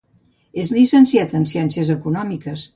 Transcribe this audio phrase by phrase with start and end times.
[0.61, 2.69] És llicenciat en Ciències Econòmiques.